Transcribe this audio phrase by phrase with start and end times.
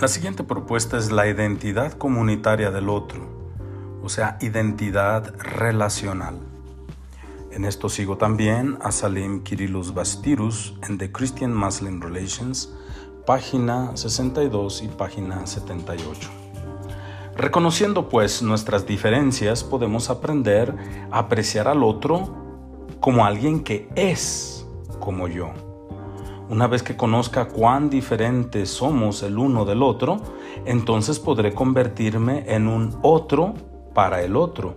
[0.00, 3.20] La siguiente propuesta es la identidad comunitaria del otro,
[4.02, 6.38] o sea, identidad relacional.
[7.50, 12.72] En esto sigo también a Salim Kirillus Bastirus en The Christian Muslim Relations,
[13.26, 16.30] página 62 y página 78.
[17.36, 20.74] Reconociendo pues nuestras diferencias, podemos aprender
[21.10, 24.66] a apreciar al otro como alguien que es
[24.98, 25.69] como yo.
[26.50, 30.20] Una vez que conozca cuán diferentes somos el uno del otro,
[30.66, 33.54] entonces podré convertirme en un otro
[33.94, 34.74] para el otro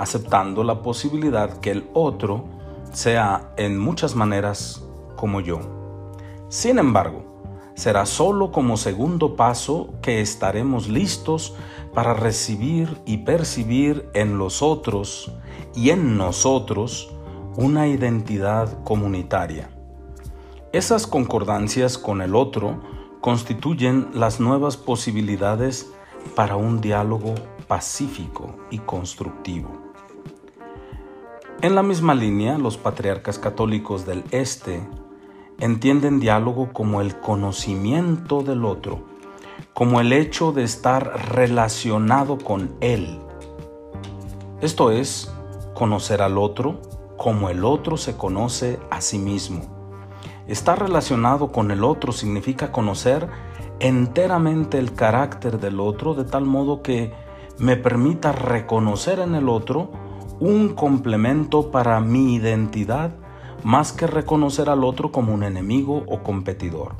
[0.00, 2.44] aceptando la posibilidad que el otro
[2.90, 4.82] sea en muchas maneras
[5.14, 5.60] como yo.
[6.48, 7.22] Sin embargo,
[7.74, 11.54] será solo como segundo paso que estaremos listos
[11.92, 15.30] para recibir y percibir en los otros
[15.74, 17.12] y en nosotros
[17.58, 19.68] una identidad comunitaria.
[20.72, 22.80] Esas concordancias con el otro
[23.20, 25.90] constituyen las nuevas posibilidades
[26.36, 27.34] para un diálogo
[27.66, 29.68] pacífico y constructivo.
[31.60, 34.80] En la misma línea, los patriarcas católicos del Este
[35.58, 39.00] entienden diálogo como el conocimiento del otro,
[39.74, 43.18] como el hecho de estar relacionado con él.
[44.60, 45.32] Esto es,
[45.74, 46.80] conocer al otro
[47.16, 49.79] como el otro se conoce a sí mismo.
[50.50, 53.28] Estar relacionado con el otro significa conocer
[53.78, 57.12] enteramente el carácter del otro de tal modo que
[57.58, 59.92] me permita reconocer en el otro
[60.40, 63.12] un complemento para mi identidad
[63.62, 66.96] más que reconocer al otro como un enemigo o competidor.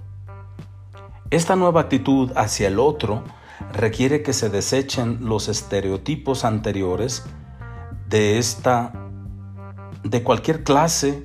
[1.30, 3.24] Esta nueva actitud hacia el otro
[3.72, 7.24] requiere que se desechen los estereotipos anteriores
[8.08, 8.92] de esta
[10.04, 11.24] de cualquier clase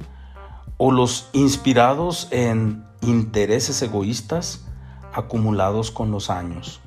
[0.77, 4.65] o los inspirados en intereses egoístas
[5.13, 6.81] acumulados con los años.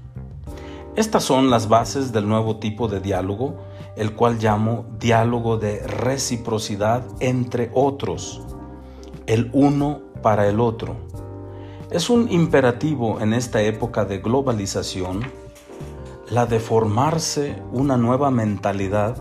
[0.97, 3.59] Estas son las bases del nuevo tipo de diálogo
[3.99, 8.43] el cual llamo diálogo de reciprocidad entre otros,
[9.27, 10.95] el uno para el otro.
[11.91, 15.25] Es un imperativo en esta época de globalización
[16.31, 19.17] la de formarse una nueva mentalidad,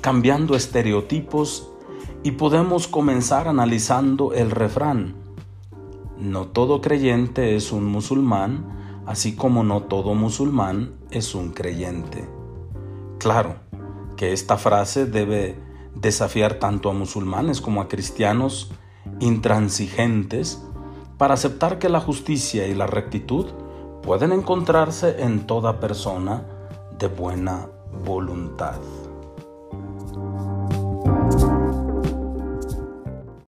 [0.00, 1.71] cambiando estereotipos
[2.22, 5.14] y podemos comenzar analizando el refrán.
[6.18, 12.28] No todo creyente es un musulmán, así como no todo musulmán es un creyente.
[13.18, 13.56] Claro,
[14.16, 15.58] que esta frase debe
[15.94, 18.70] desafiar tanto a musulmanes como a cristianos
[19.20, 20.62] intransigentes
[21.18, 23.46] para aceptar que la justicia y la rectitud
[24.02, 26.44] pueden encontrarse en toda persona
[26.98, 27.68] de buena
[28.04, 28.80] voluntad.